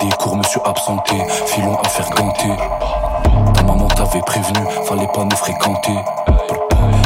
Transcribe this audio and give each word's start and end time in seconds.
Des 0.00 0.08
cours, 0.18 0.36
monsieur 0.36 0.60
absenté, 0.64 1.14
filon 1.46 1.78
à 1.78 1.88
faire 1.88 2.10
ganter. 2.10 2.50
Ta 3.54 3.62
maman 3.62 3.86
t'avait 3.88 4.20
prévenu, 4.20 4.66
fallait 4.84 5.06
pas 5.06 5.24
nous 5.24 5.36
fréquenter. 5.36 5.94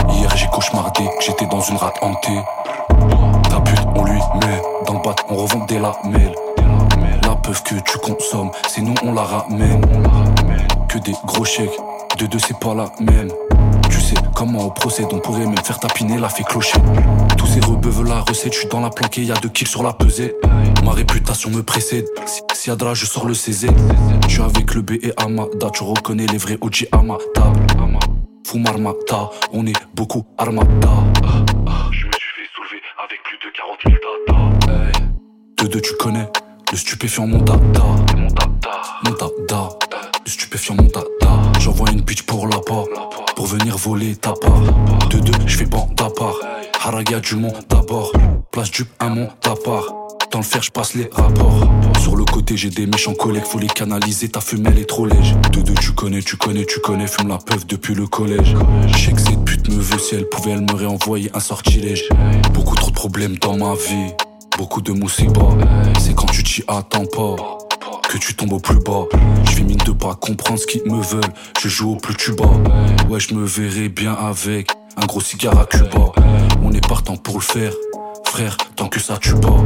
Hier 0.09 0.37
j'ai 0.37 0.47
cauchemardé 0.49 1.09
j'étais 1.21 1.47
dans 1.47 1.61
une 1.61 1.77
rate 1.77 1.97
hantée. 2.03 2.41
Ta 3.49 3.61
pute, 3.61 3.87
on 3.95 4.05
lui 4.05 4.19
met 4.41 4.63
dans 4.87 4.95
le 4.95 5.01
on 5.29 5.37
revend 5.37 5.65
des 5.67 5.79
lamelles. 5.79 6.35
La 7.23 7.37
peuf 7.37 7.63
que 7.63 7.77
tu 7.77 7.99
consommes, 7.99 8.51
c'est 8.69 8.81
nous 8.81 8.95
on 9.05 9.13
la 9.13 9.23
ramène. 9.23 9.85
Que 10.89 10.99
des 10.99 11.15
gros 11.25 11.45
chèques, 11.45 11.79
de 12.19 12.27
deux 12.27 12.39
c'est 12.39 12.59
pas 12.59 12.75
la 12.75 12.87
même. 13.01 13.31
Sais 14.15 14.23
comment 14.35 14.67
on 14.67 14.71
procède, 14.71 15.07
on 15.13 15.19
pourrait 15.19 15.47
même 15.47 15.57
faire 15.65 15.79
tapiner 15.79 16.19
la 16.19 16.29
fait 16.29 16.45
clocher. 16.45 16.79
Tous 17.37 17.47
ces 17.47 17.61
rebeux 17.61 17.91
veulent 17.91 18.09
la 18.09 18.21
recette, 18.21 18.53
je 18.53 18.61
suis 18.61 18.69
dans 18.69 18.81
la 18.81 18.91
planquée, 18.91 19.23
y 19.23 19.33
a 19.33 19.35
deux 19.35 19.49
kills 19.49 19.67
sur 19.67 19.83
la 19.83 19.93
pesée. 19.93 20.35
Ma 20.85 20.93
réputation 20.93 21.51
me 21.51 21.63
précède, 21.63 22.07
si, 22.27 22.43
si 22.55 22.71
y 22.71 22.95
je 22.95 23.07
sors 23.07 23.27
le 23.27 23.35
CZ. 23.35 23.67
Je 24.27 24.33
suis 24.33 24.43
avec 24.43 24.75
le 24.75 24.83
B 24.83 24.93
et 25.03 25.13
Amada, 25.17 25.71
tu 25.73 25.83
reconnais 25.83 26.27
les 26.27 26.39
vrais 26.39 26.59
OG 26.61 26.89
Amata. 26.93 27.53
Fumarmata, 28.47 29.31
on 29.53 29.67
est 29.67 29.73
beaucoup 29.95 30.25
Armada. 30.39 30.91
Je 31.91 32.07
me 32.07 32.13
suis 32.13 32.31
fait 32.37 32.49
soulever 32.55 32.83
avec 33.03 33.21
plus 33.25 33.39
de 33.39 33.51
40 33.57 33.79
000 33.87 33.97
data. 34.27 35.63
De 35.63 35.69
deux, 35.69 35.81
tu 35.81 35.95
connais 35.95 36.29
le 36.71 36.77
stupéfiant 36.77 37.27
mon 37.27 37.39
dada. 37.39 37.85
Mon 39.05 39.11
dada. 39.13 39.69
Le 40.25 40.31
stupéfiant 40.31 40.75
mon 40.77 40.85
dada. 40.85 41.24
J'envoie 41.65 41.91
une 41.93 42.03
bitch 42.03 42.25
pour 42.25 42.47
la 42.47 42.59
part. 42.59 42.85
Pour 43.37 43.47
venir 43.47 43.79
voler 43.79 44.17
ta 44.17 44.35
part. 44.35 44.61
De 45.09 45.19
deux, 45.19 45.33
je 45.47 45.57
fais 45.57 45.65
bande 45.65 45.99
à 45.99 46.11
part. 46.11 46.35
Haraga 46.85 47.21
du 47.21 47.37
monde 47.37 47.57
d'abord. 47.71 48.13
Place 48.53 48.71
du 48.71 48.85
un 49.01 49.09
monde 49.09 49.31
à 49.47 49.55
part. 49.55 49.87
Dans 50.31 50.41
le 50.41 50.45
fer, 50.45 50.63
je 50.63 50.71
passe 50.71 50.93
les 50.93 51.09
rapports. 51.11 51.67
Sur 52.03 52.17
le 52.17 52.27
côté, 52.27 52.59
j'ai 52.59 52.69
des 52.69 52.87
méchants 52.87 53.15
collègues, 53.15 53.47
faut 53.47 53.59
les 53.59 53.69
canaliser. 53.69 54.29
Ta 54.29 54.43
fumée, 54.43 54.79
est 54.79 54.85
trop 54.85 55.07
lège. 55.07 55.37
De 55.53 55.63
deux, 55.63 55.73
tu 55.73 55.93
connais, 55.93 56.21
tu 56.21 56.37
connais, 56.37 56.67
tu 56.67 56.81
connais. 56.81 57.07
Fume 57.07 57.29
la 57.29 57.39
peuf 57.39 57.67
depuis 57.67 57.95
le 57.95 58.07
collège. 58.09 58.55
Je 58.89 58.99
sais 58.99 59.13
que 59.13 59.23
cette 59.23 59.43
pute 59.47 59.71
me 59.71 59.81
veut, 59.81 59.99
si 59.99 60.17
elle 60.17 60.29
pouvait, 60.29 60.51
elle 60.51 60.67
me 60.71 60.75
réenvoyer 60.75 61.31
un 61.33 61.41
sortilège. 61.41 62.07
Beaucoup 62.53 62.77
trop 62.77 62.91
de 62.91 62.95
problèmes 62.95 63.39
dans 63.39 63.57
ma 63.57 63.73
vie. 63.73 64.13
Beaucoup 64.59 64.83
de 64.83 64.93
moussiba, 64.93 65.49
c'est 65.99 66.15
quand 66.15 66.27
tu 66.27 66.43
t'y 66.43 66.63
attends 66.69 67.07
pas 67.07 67.64
que 68.15 68.19
tu 68.19 68.35
tombes 68.35 68.53
au 68.53 68.61
plus 68.61 68.79
bas. 68.79 69.07
Je 69.51 69.61
mine 69.63 69.81
de 69.85 69.91
pas 69.91 70.15
comprendre 70.15 70.61
ce 70.61 70.67
qu'ils 70.67 70.85
me 70.85 71.03
veulent. 71.03 71.33
Je 71.61 71.69
joue 71.69 71.93
au 71.93 71.97
plus 71.97 72.15
tu 72.15 72.33
bas. 72.33 72.45
Ouais, 73.09 73.19
je 73.19 73.35
me 73.35 73.45
verrai 73.45 73.89
bien 73.89 74.13
avec 74.13 74.71
un 74.97 75.05
gros 75.07 75.21
cigare 75.21 75.59
à 75.59 75.67
Cuba. 75.67 76.13
On 76.63 76.71
est 76.71 76.87
partant 76.87 77.17
pour 77.17 77.37
le 77.37 77.41
faire, 77.41 77.73
frère, 78.25 78.57
tant 78.77 78.87
que 78.87 79.01
ça 79.01 79.17
tue 79.17 79.35
pas. 79.35 79.57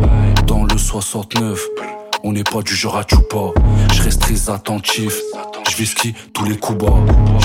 Dans 0.47 0.64
le 0.64 0.78
69, 0.78 1.61
on 2.25 2.33
n'est 2.33 2.43
pas 2.43 2.62
du 2.62 2.75
genre 2.75 2.97
à 2.97 3.05
pas. 3.05 3.52
Je 3.93 4.02
reste 4.02 4.23
très 4.23 4.49
attentif. 4.49 5.14
Je 5.69 5.76
vais 5.76 5.85
ski 5.85 6.14
tous 6.33 6.47
les 6.47 6.57
coups 6.57 6.87
bas. 6.87 6.97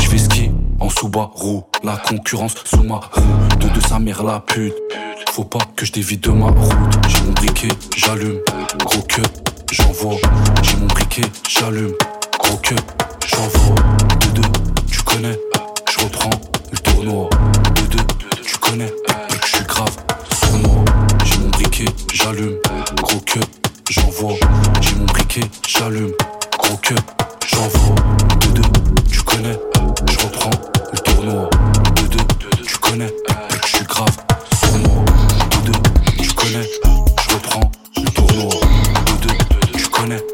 Je 0.02 0.10
vais 0.10 0.18
ski 0.18 0.52
en 0.80 0.90
sous-bas, 0.90 1.32
La 1.84 1.98
concurrence 1.98 2.56
sous 2.64 2.84
ma 2.84 3.02
roue. 3.12 3.58
De 3.60 3.68
de 3.68 3.82
sa 3.82 4.00
mère 4.00 4.24
la 4.24 4.40
pute. 4.40 4.74
Faut 5.32 5.44
pas 5.44 5.66
que 5.76 5.86
je 5.86 5.92
dévie 5.92 6.18
de 6.18 6.30
ma 6.30 6.46
route. 6.46 6.74
J'ai 7.10 7.24
mon 7.24 7.34
briquet, 7.34 7.70
j'allume. 7.98 8.40
Gros 8.86 9.02
cut, 9.02 9.22
j'envoie. 9.74 10.18
J'ai 10.62 10.78
mon 10.78 10.86
briquet, 10.86 11.24
j'allume. 11.50 11.94
Gros 12.40 12.58
cut, 12.58 12.76
j'envoie. 13.26 13.76
De 14.20 14.42
deux, 14.42 14.50
tu 14.92 15.02
connais. 15.02 15.40
Je 15.90 16.04
reprends 16.04 16.30
le 16.72 16.78
tournoi. 16.78 17.30
De 17.76 17.82
deux, 17.82 18.04
tu 18.46 18.58
connais. 18.58 18.94
Je 19.42 19.58
suis 19.58 19.66
grave 19.66 19.96
moi. 20.64 20.86
J'ai 21.26 21.38
mon 21.40 21.50
briquet, 21.50 21.86
j'allume. 22.14 22.58
Gros 22.98 23.20
cut, 23.22 23.40
j'envoie. 23.90 24.36
J'ai 24.82 24.96
mon 24.96 25.06
briquet, 25.06 25.50
j'allume. 25.68 26.14
Gros 26.60 26.78
cut, 26.78 26.96
j'envoie. 27.48 27.96
De 28.42 28.48
deux, 28.48 28.70
tu 29.12 29.22
connais. 29.24 29.58
Je 30.12 30.20
reprends 30.20 30.52
le 30.92 31.00
tournoi. 31.00 31.50
De 31.96 32.08
deux, 32.08 32.64
tu 32.66 32.78
connais. 32.78 33.14
Je 33.64 33.78
suis 33.78 33.86
grave 33.86 34.16
je 36.54 36.83
tu 40.10 40.33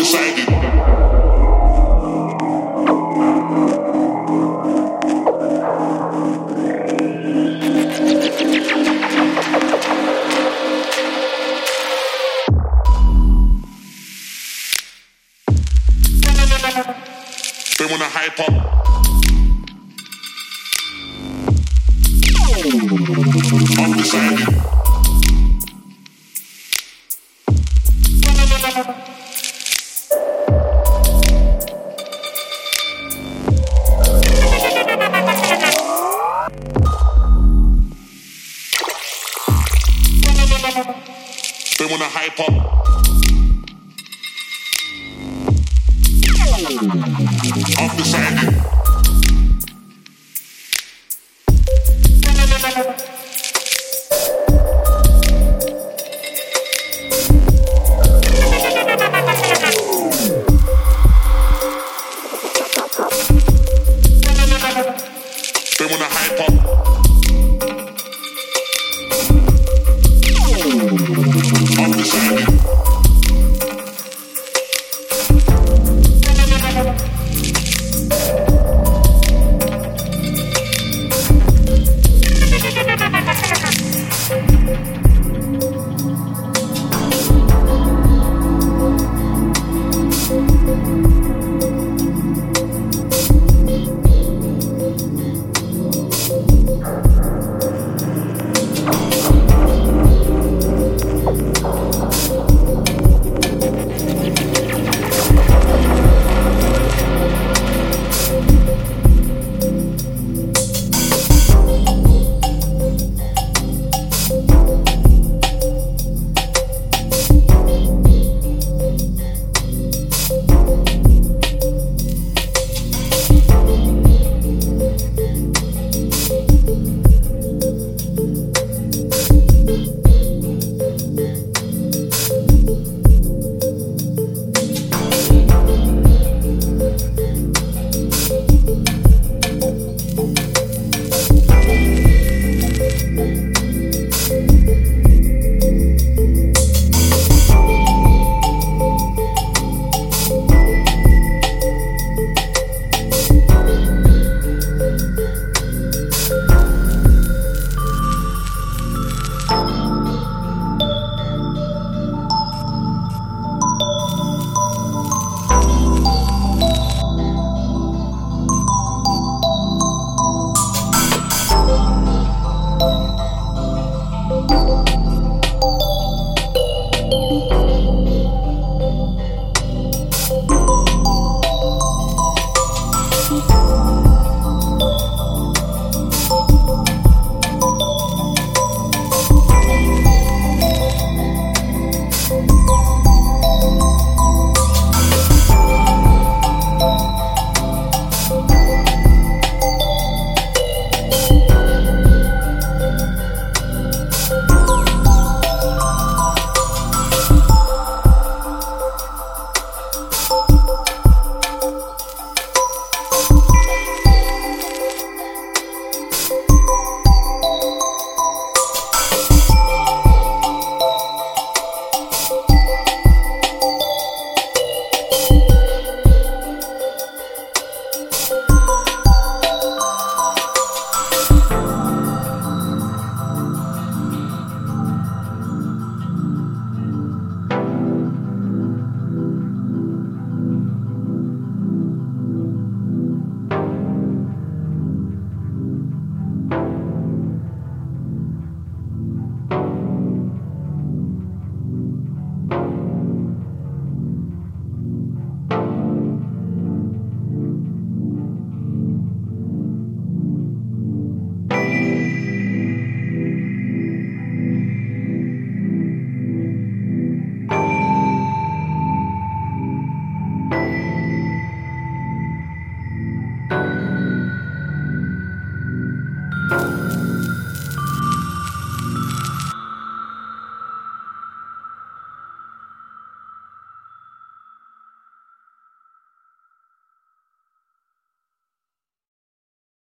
decided. 0.00 0.69